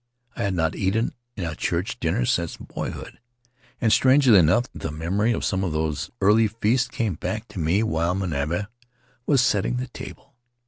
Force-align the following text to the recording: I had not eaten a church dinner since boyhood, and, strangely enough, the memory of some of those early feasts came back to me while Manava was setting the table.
I 0.35 0.41
had 0.41 0.55
not 0.55 0.73
eaten 0.75 1.13
a 1.37 1.53
church 1.55 1.99
dinner 1.99 2.25
since 2.25 2.57
boyhood, 2.57 3.19
and, 3.79 3.93
strangely 3.93 4.35
enough, 4.39 4.65
the 4.73 4.89
memory 4.89 5.31
of 5.31 5.45
some 5.45 5.63
of 5.63 5.73
those 5.73 6.09
early 6.21 6.47
feasts 6.47 6.87
came 6.87 7.13
back 7.13 7.47
to 7.49 7.59
me 7.59 7.83
while 7.83 8.15
Manava 8.15 8.69
was 9.27 9.41
setting 9.41 9.75
the 9.77 9.89
table. 9.89 10.33